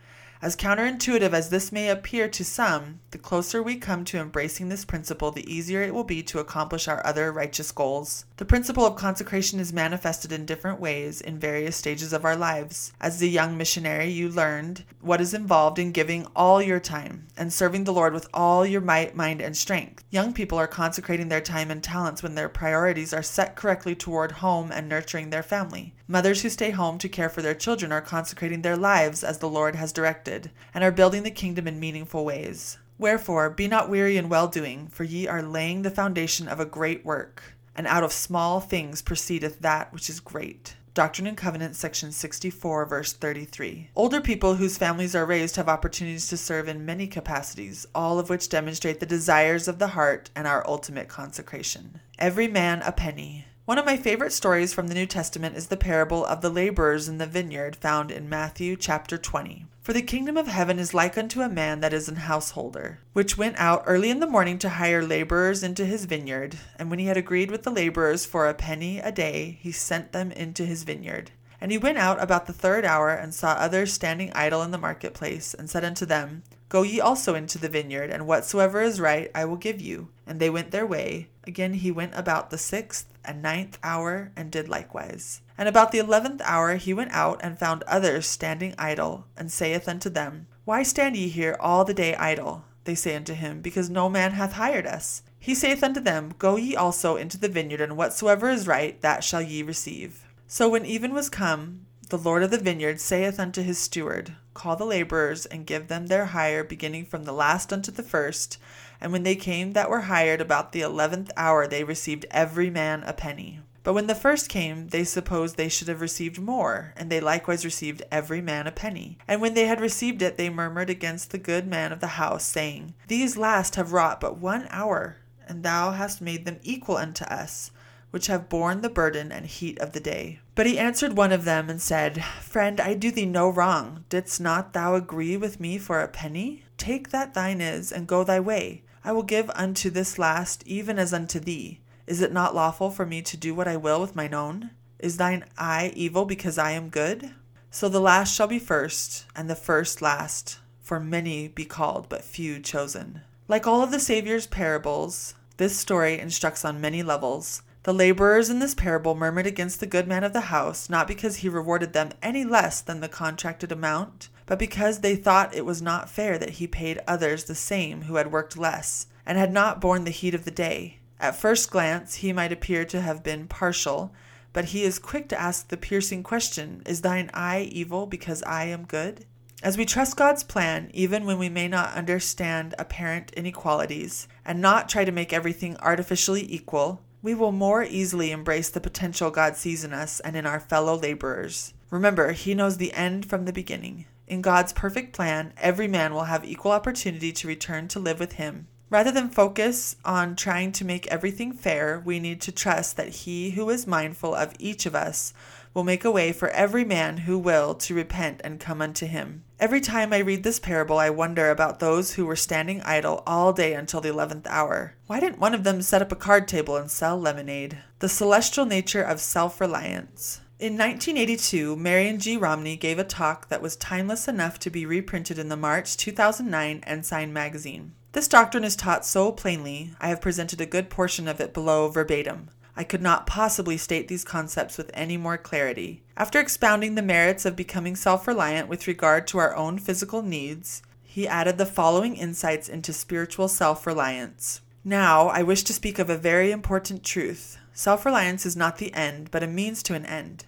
As 0.46 0.54
counterintuitive 0.54 1.32
as 1.32 1.48
this 1.48 1.72
may 1.72 1.88
appear 1.88 2.28
to 2.28 2.44
some, 2.44 3.00
the 3.10 3.18
closer 3.18 3.60
we 3.60 3.74
come 3.74 4.04
to 4.04 4.18
embracing 4.18 4.68
this 4.68 4.84
principle, 4.84 5.32
the 5.32 5.52
easier 5.52 5.82
it 5.82 5.92
will 5.92 6.04
be 6.04 6.22
to 6.22 6.38
accomplish 6.38 6.86
our 6.86 7.04
other 7.04 7.32
righteous 7.32 7.72
goals. 7.72 8.26
The 8.36 8.44
principle 8.44 8.86
of 8.86 8.94
consecration 8.94 9.58
is 9.58 9.72
manifested 9.72 10.30
in 10.30 10.46
different 10.46 10.78
ways 10.78 11.20
in 11.20 11.40
various 11.40 11.74
stages 11.74 12.12
of 12.12 12.24
our 12.24 12.36
lives. 12.36 12.92
As 13.00 13.20
a 13.20 13.26
young 13.26 13.56
missionary, 13.56 14.06
you 14.06 14.28
learned 14.28 14.84
what 15.00 15.20
is 15.20 15.34
involved 15.34 15.80
in 15.80 15.90
giving 15.90 16.28
all 16.36 16.62
your 16.62 16.78
time 16.78 17.26
and 17.36 17.52
serving 17.52 17.82
the 17.82 17.92
Lord 17.92 18.14
with 18.14 18.28
all 18.32 18.64
your 18.64 18.80
might, 18.80 19.16
mind, 19.16 19.40
and 19.40 19.56
strength. 19.56 20.04
Young 20.10 20.32
people 20.32 20.58
are 20.58 20.68
consecrating 20.68 21.28
their 21.28 21.40
time 21.40 21.72
and 21.72 21.82
talents 21.82 22.22
when 22.22 22.36
their 22.36 22.48
priorities 22.48 23.12
are 23.12 23.20
set 23.20 23.56
correctly 23.56 23.96
toward 23.96 24.30
home 24.30 24.70
and 24.70 24.88
nurturing 24.88 25.30
their 25.30 25.42
family. 25.42 25.92
Mothers 26.08 26.42
who 26.42 26.50
stay 26.50 26.70
home 26.70 26.98
to 26.98 27.08
care 27.08 27.28
for 27.28 27.42
their 27.42 27.54
children 27.54 27.90
are 27.90 28.00
consecrating 28.00 28.62
their 28.62 28.76
lives 28.76 29.24
as 29.24 29.38
the 29.38 29.48
Lord 29.48 29.74
has 29.74 29.92
directed, 29.92 30.50
and 30.72 30.84
are 30.84 30.92
building 30.92 31.24
the 31.24 31.30
kingdom 31.32 31.66
in 31.66 31.80
meaningful 31.80 32.24
ways. 32.24 32.78
Wherefore, 32.96 33.50
be 33.50 33.66
not 33.66 33.90
weary 33.90 34.16
in 34.16 34.28
well 34.28 34.46
doing, 34.46 34.86
for 34.86 35.02
ye 35.02 35.26
are 35.26 35.42
laying 35.42 35.82
the 35.82 35.90
foundation 35.90 36.46
of 36.46 36.60
a 36.60 36.64
great 36.64 37.04
work, 37.04 37.42
and 37.74 37.88
out 37.88 38.04
of 38.04 38.12
small 38.12 38.60
things 38.60 39.02
proceedeth 39.02 39.60
that 39.60 39.92
which 39.92 40.08
is 40.08 40.20
great. 40.20 40.76
Doctrine 40.94 41.26
and 41.26 41.36
Covenants, 41.36 41.78
section 41.78 42.10
64, 42.10 42.86
verse 42.86 43.12
33. 43.12 43.90
Older 43.94 44.20
people 44.20 44.54
whose 44.54 44.78
families 44.78 45.14
are 45.14 45.26
raised 45.26 45.56
have 45.56 45.68
opportunities 45.68 46.28
to 46.28 46.38
serve 46.38 46.68
in 46.68 46.86
many 46.86 47.06
capacities, 47.06 47.84
all 47.94 48.18
of 48.18 48.30
which 48.30 48.48
demonstrate 48.48 48.98
the 49.00 49.04
desires 49.04 49.68
of 49.68 49.78
the 49.78 49.88
heart 49.88 50.30
and 50.34 50.46
our 50.46 50.66
ultimate 50.66 51.08
consecration. 51.08 52.00
Every 52.18 52.48
man 52.48 52.80
a 52.80 52.92
penny. 52.92 53.44
One 53.66 53.78
of 53.78 53.84
my 53.84 53.96
favorite 53.96 54.32
stories 54.32 54.72
from 54.72 54.86
the 54.86 54.94
New 54.94 55.06
Testament 55.06 55.56
is 55.56 55.66
the 55.66 55.76
parable 55.76 56.24
of 56.24 56.40
the 56.40 56.50
laborers 56.50 57.08
in 57.08 57.18
the 57.18 57.26
vineyard 57.26 57.74
found 57.74 58.12
in 58.12 58.28
Matthew 58.28 58.76
chapter 58.76 59.18
20. 59.18 59.66
For 59.82 59.92
the 59.92 60.02
kingdom 60.02 60.36
of 60.36 60.46
heaven 60.46 60.78
is 60.78 60.94
like 60.94 61.18
unto 61.18 61.40
a 61.40 61.48
man 61.48 61.80
that 61.80 61.92
is 61.92 62.08
an 62.08 62.14
householder, 62.14 63.00
which 63.12 63.36
went 63.36 63.58
out 63.58 63.82
early 63.84 64.08
in 64.08 64.20
the 64.20 64.28
morning 64.28 64.60
to 64.60 64.68
hire 64.68 65.02
laborers 65.02 65.64
into 65.64 65.84
his 65.84 66.04
vineyard. 66.04 66.56
And 66.78 66.90
when 66.90 67.00
he 67.00 67.06
had 67.06 67.16
agreed 67.16 67.50
with 67.50 67.64
the 67.64 67.72
laborers 67.72 68.24
for 68.24 68.46
a 68.46 68.54
penny 68.54 69.00
a 69.00 69.10
day, 69.10 69.58
he 69.60 69.72
sent 69.72 70.12
them 70.12 70.30
into 70.30 70.64
his 70.64 70.84
vineyard. 70.84 71.32
And 71.60 71.72
he 71.72 71.78
went 71.78 71.98
out 71.98 72.22
about 72.22 72.46
the 72.46 72.52
third 72.52 72.84
hour, 72.84 73.10
and 73.10 73.34
saw 73.34 73.54
others 73.54 73.92
standing 73.92 74.32
idle 74.32 74.62
in 74.62 74.70
the 74.70 74.78
marketplace, 74.78 75.54
and 75.54 75.68
said 75.68 75.84
unto 75.84 76.06
them, 76.06 76.44
Go 76.68 76.82
ye 76.82 77.00
also 77.00 77.34
into 77.34 77.58
the 77.58 77.68
vineyard, 77.68 78.10
and 78.10 78.26
whatsoever 78.26 78.82
is 78.82 79.00
right 79.00 79.30
I 79.34 79.44
will 79.44 79.56
give 79.56 79.80
you. 79.80 80.08
And 80.26 80.40
they 80.40 80.50
went 80.50 80.72
their 80.72 80.86
way. 80.86 81.28
Again 81.44 81.74
he 81.74 81.92
went 81.92 82.12
about 82.14 82.50
the 82.50 82.58
sixth 82.58 83.12
and 83.24 83.40
ninth 83.40 83.78
hour, 83.82 84.32
and 84.34 84.50
did 84.50 84.68
likewise. 84.68 85.42
And 85.56 85.68
about 85.68 85.92
the 85.92 85.98
eleventh 85.98 86.42
hour 86.44 86.74
he 86.76 86.92
went 86.92 87.12
out, 87.12 87.40
and 87.42 87.58
found 87.58 87.82
others 87.84 88.26
standing 88.26 88.74
idle, 88.78 89.26
and 89.36 89.50
saith 89.50 89.88
unto 89.88 90.10
them, 90.10 90.48
Why 90.64 90.82
stand 90.82 91.16
ye 91.16 91.28
here 91.28 91.56
all 91.60 91.84
the 91.84 91.94
day 91.94 92.14
idle? 92.16 92.64
They 92.84 92.94
say 92.94 93.14
unto 93.16 93.34
him, 93.34 93.60
Because 93.60 93.88
no 93.88 94.08
man 94.08 94.32
hath 94.32 94.52
hired 94.52 94.86
us. 94.86 95.22
He 95.38 95.54
saith 95.54 95.84
unto 95.84 96.00
them, 96.00 96.34
Go 96.38 96.56
ye 96.56 96.74
also 96.74 97.16
into 97.16 97.38
the 97.38 97.48
vineyard, 97.48 97.80
and 97.80 97.96
whatsoever 97.96 98.48
is 98.48 98.66
right, 98.66 99.00
that 99.02 99.22
shall 99.22 99.42
ye 99.42 99.62
receive. 99.62 100.24
So 100.48 100.68
when 100.68 100.86
even 100.86 101.12
was 101.12 101.28
come, 101.28 101.86
the 102.08 102.18
Lord 102.18 102.42
of 102.42 102.50
the 102.50 102.58
vineyard 102.58 103.00
saith 103.00 103.40
unto 103.40 103.62
his 103.62 103.78
steward, 103.78 104.36
Call 104.56 104.74
the 104.74 104.86
laborers, 104.86 105.44
and 105.44 105.66
give 105.66 105.88
them 105.88 106.06
their 106.06 106.24
hire, 106.24 106.64
beginning 106.64 107.04
from 107.04 107.24
the 107.24 107.32
last 107.32 107.72
unto 107.72 107.92
the 107.92 108.02
first. 108.02 108.58
And 109.00 109.12
when 109.12 109.22
they 109.22 109.36
came 109.36 109.74
that 109.74 109.90
were 109.90 110.00
hired 110.00 110.40
about 110.40 110.72
the 110.72 110.80
eleventh 110.80 111.30
hour, 111.36 111.66
they 111.68 111.84
received 111.84 112.24
every 112.30 112.70
man 112.70 113.04
a 113.04 113.12
penny. 113.12 113.60
But 113.82 113.92
when 113.92 114.06
the 114.06 114.14
first 114.14 114.48
came, 114.48 114.88
they 114.88 115.04
supposed 115.04 115.56
they 115.56 115.68
should 115.68 115.88
have 115.88 116.00
received 116.00 116.40
more, 116.40 116.94
and 116.96 117.10
they 117.10 117.20
likewise 117.20 117.64
received 117.66 118.02
every 118.10 118.40
man 118.40 118.66
a 118.66 118.72
penny. 118.72 119.18
And 119.28 119.40
when 119.40 119.52
they 119.52 119.66
had 119.66 119.80
received 119.80 120.22
it, 120.22 120.38
they 120.38 120.48
murmured 120.48 120.88
against 120.90 121.30
the 121.30 121.38
good 121.38 121.66
man 121.66 121.92
of 121.92 122.00
the 122.00 122.16
house, 122.18 122.44
saying, 122.44 122.94
These 123.08 123.36
last 123.36 123.76
have 123.76 123.92
wrought 123.92 124.20
but 124.20 124.38
one 124.38 124.66
hour, 124.70 125.18
and 125.46 125.62
thou 125.62 125.92
hast 125.92 126.22
made 126.22 126.46
them 126.46 126.60
equal 126.62 126.96
unto 126.96 127.24
us 127.26 127.70
which 128.10 128.28
have 128.28 128.48
borne 128.48 128.80
the 128.80 128.88
burden 128.88 129.30
and 129.30 129.44
heat 129.44 129.78
of 129.78 129.92
the 129.92 130.00
day. 130.00 130.40
But 130.56 130.66
he 130.66 130.78
answered 130.78 131.18
one 131.18 131.32
of 131.32 131.44
them 131.44 131.68
and 131.68 131.80
said, 131.80 132.24
Friend, 132.40 132.80
I 132.80 132.94
do 132.94 133.10
thee 133.10 133.26
no 133.26 133.50
wrong. 133.50 134.06
Didst 134.08 134.40
not 134.40 134.72
thou 134.72 134.94
agree 134.94 135.36
with 135.36 135.60
me 135.60 135.76
for 135.76 136.00
a 136.00 136.08
penny? 136.08 136.64
Take 136.78 137.10
that 137.10 137.34
thine 137.34 137.60
is, 137.60 137.92
and 137.92 138.06
go 138.06 138.24
thy 138.24 138.40
way. 138.40 138.82
I 139.04 139.12
will 139.12 139.22
give 139.22 139.50
unto 139.50 139.90
this 139.90 140.18
last 140.18 140.66
even 140.66 140.98
as 140.98 141.12
unto 141.12 141.38
thee. 141.38 141.80
Is 142.06 142.22
it 142.22 142.32
not 142.32 142.54
lawful 142.54 142.90
for 142.90 143.04
me 143.04 143.20
to 143.20 143.36
do 143.36 143.54
what 143.54 143.68
I 143.68 143.76
will 143.76 144.00
with 144.00 144.16
mine 144.16 144.32
own? 144.32 144.70
Is 144.98 145.18
thine 145.18 145.44
eye 145.58 145.92
evil 145.94 146.24
because 146.24 146.56
I 146.56 146.70
am 146.70 146.88
good? 146.88 147.32
So 147.70 147.90
the 147.90 148.00
last 148.00 148.34
shall 148.34 148.46
be 148.46 148.58
first, 148.58 149.26
and 149.36 149.50
the 149.50 149.54
first 149.54 150.00
last, 150.00 150.60
for 150.80 150.98
many 150.98 151.48
be 151.48 151.66
called, 151.66 152.08
but 152.08 152.24
few 152.24 152.60
chosen. 152.60 153.20
Like 153.46 153.66
all 153.66 153.82
of 153.82 153.90
the 153.90 154.00
Saviour's 154.00 154.46
parables, 154.46 155.34
this 155.58 155.76
story 155.76 156.18
instructs 156.18 156.64
on 156.64 156.80
many 156.80 157.02
levels. 157.02 157.60
The 157.86 157.94
laborers 157.94 158.50
in 158.50 158.58
this 158.58 158.74
parable 158.74 159.14
murmured 159.14 159.46
against 159.46 159.78
the 159.78 159.86
good 159.86 160.08
man 160.08 160.24
of 160.24 160.32
the 160.32 160.50
house, 160.50 160.90
not 160.90 161.06
because 161.06 161.36
he 161.36 161.48
rewarded 161.48 161.92
them 161.92 162.10
any 162.20 162.44
less 162.44 162.80
than 162.80 162.98
the 162.98 163.08
contracted 163.08 163.70
amount, 163.70 164.28
but 164.44 164.58
because 164.58 164.98
they 164.98 165.14
thought 165.14 165.54
it 165.54 165.64
was 165.64 165.80
not 165.80 166.10
fair 166.10 166.36
that 166.36 166.58
he 166.58 166.66
paid 166.66 167.00
others 167.06 167.44
the 167.44 167.54
same 167.54 168.02
who 168.02 168.16
had 168.16 168.32
worked 168.32 168.56
less, 168.56 169.06
and 169.24 169.38
had 169.38 169.52
not 169.52 169.80
borne 169.80 170.02
the 170.02 170.10
heat 170.10 170.34
of 170.34 170.44
the 170.44 170.50
day. 170.50 170.98
At 171.20 171.36
first 171.36 171.70
glance, 171.70 172.16
he 172.16 172.32
might 172.32 172.50
appear 172.50 172.84
to 172.86 173.00
have 173.00 173.22
been 173.22 173.46
partial, 173.46 174.12
but 174.52 174.64
he 174.64 174.82
is 174.82 174.98
quick 174.98 175.28
to 175.28 175.40
ask 175.40 175.68
the 175.68 175.76
piercing 175.76 176.24
question 176.24 176.82
Is 176.86 177.02
thine 177.02 177.30
eye 177.34 177.68
evil 177.70 178.06
because 178.06 178.42
I 178.42 178.64
am 178.64 178.86
good? 178.86 179.26
As 179.62 179.78
we 179.78 179.84
trust 179.84 180.16
God's 180.16 180.42
plan, 180.42 180.90
even 180.92 181.24
when 181.24 181.38
we 181.38 181.48
may 181.48 181.68
not 181.68 181.94
understand 181.94 182.74
apparent 182.80 183.30
inequalities, 183.34 184.26
and 184.44 184.60
not 184.60 184.88
try 184.88 185.04
to 185.04 185.12
make 185.12 185.32
everything 185.32 185.76
artificially 185.76 186.52
equal, 186.52 187.02
we 187.26 187.34
will 187.34 187.50
more 187.50 187.82
easily 187.82 188.30
embrace 188.30 188.70
the 188.70 188.80
potential 188.80 189.32
God 189.32 189.56
sees 189.56 189.82
in 189.82 189.92
us 189.92 190.20
and 190.20 190.36
in 190.36 190.46
our 190.46 190.60
fellow 190.60 190.96
laborers. 190.96 191.74
Remember, 191.90 192.30
He 192.30 192.54
knows 192.54 192.76
the 192.76 192.92
end 192.92 193.26
from 193.26 193.46
the 193.46 193.52
beginning. 193.52 194.06
In 194.28 194.42
God's 194.42 194.72
perfect 194.72 195.12
plan, 195.12 195.52
every 195.56 195.88
man 195.88 196.14
will 196.14 196.26
have 196.26 196.44
equal 196.44 196.70
opportunity 196.70 197.32
to 197.32 197.48
return 197.48 197.88
to 197.88 197.98
live 197.98 198.20
with 198.20 198.34
Him. 198.34 198.68
Rather 198.90 199.10
than 199.10 199.28
focus 199.28 199.96
on 200.04 200.36
trying 200.36 200.70
to 200.70 200.84
make 200.84 201.08
everything 201.08 201.52
fair, 201.52 202.00
we 202.04 202.20
need 202.20 202.40
to 202.42 202.52
trust 202.52 202.96
that 202.96 203.08
He 203.08 203.50
who 203.50 203.68
is 203.70 203.88
mindful 203.88 204.32
of 204.32 204.54
each 204.60 204.86
of 204.86 204.94
us 204.94 205.34
will 205.76 205.84
make 205.84 206.06
a 206.06 206.10
way 206.10 206.32
for 206.32 206.48
every 206.48 206.86
man 206.86 207.18
who 207.18 207.38
will 207.38 207.74
to 207.74 207.94
repent 207.94 208.40
and 208.42 208.58
come 208.58 208.80
unto 208.80 209.04
him. 209.04 209.44
Every 209.60 209.82
time 209.82 210.10
I 210.10 210.20
read 210.20 210.42
this 210.42 210.58
parable, 210.58 210.96
I 210.96 211.10
wonder 211.10 211.50
about 211.50 211.80
those 211.80 212.14
who 212.14 212.24
were 212.24 212.34
standing 212.34 212.80
idle 212.80 213.22
all 213.26 213.52
day 213.52 213.74
until 213.74 214.00
the 214.00 214.08
eleventh 214.08 214.46
hour. 214.46 214.94
Why 215.06 215.20
didn't 215.20 215.38
one 215.38 215.52
of 215.52 215.64
them 215.64 215.82
set 215.82 216.00
up 216.00 216.10
a 216.10 216.16
card 216.16 216.48
table 216.48 216.76
and 216.76 216.90
sell 216.90 217.20
lemonade? 217.20 217.76
The 217.98 218.08
celestial 218.08 218.64
nature 218.64 219.02
of 219.02 219.20
self 219.20 219.60
reliance. 219.60 220.40
In 220.58 220.78
1982, 220.78 221.76
Marion 221.76 222.18
G. 222.20 222.38
Romney 222.38 222.76
gave 222.76 222.98
a 222.98 223.04
talk 223.04 223.50
that 223.50 223.60
was 223.60 223.76
timeless 223.76 224.26
enough 224.26 224.58
to 224.60 224.70
be 224.70 224.86
reprinted 224.86 225.38
in 225.38 225.50
the 225.50 225.58
March 225.58 225.98
2009 225.98 226.82
Ensign 226.86 227.34
magazine. 227.34 227.92
This 228.12 228.28
doctrine 228.28 228.64
is 228.64 228.76
taught 228.76 229.04
so 229.04 229.30
plainly, 229.30 229.92
I 230.00 230.08
have 230.08 230.22
presented 230.22 230.58
a 230.62 230.64
good 230.64 230.88
portion 230.88 231.28
of 231.28 231.38
it 231.38 231.52
below 231.52 231.90
verbatim. 231.90 232.48
I 232.76 232.84
could 232.84 233.00
not 233.00 233.26
possibly 233.26 233.78
state 233.78 234.08
these 234.08 234.24
concepts 234.24 234.76
with 234.76 234.90
any 234.92 235.16
more 235.16 235.38
clarity. 235.38 236.02
After 236.16 236.38
expounding 236.38 236.94
the 236.94 237.02
merits 237.02 237.46
of 237.46 237.56
becoming 237.56 237.96
self 237.96 238.28
reliant 238.28 238.68
with 238.68 238.86
regard 238.86 239.26
to 239.28 239.38
our 239.38 239.56
own 239.56 239.78
physical 239.78 240.22
needs, 240.22 240.82
he 241.02 241.26
added 241.26 241.56
the 241.56 241.64
following 241.64 242.16
insights 242.16 242.68
into 242.68 242.92
spiritual 242.92 243.48
self 243.48 243.86
reliance. 243.86 244.60
Now, 244.84 245.28
I 245.28 245.42
wish 245.42 245.62
to 245.64 245.72
speak 245.72 245.98
of 245.98 246.10
a 246.10 246.18
very 246.18 246.52
important 246.52 247.02
truth. 247.02 247.56
Self 247.72 248.04
reliance 248.04 248.44
is 248.44 248.54
not 248.54 248.76
the 248.76 248.92
end, 248.92 249.30
but 249.30 249.42
a 249.42 249.46
means 249.46 249.82
to 249.84 249.94
an 249.94 250.04
end. 250.04 250.44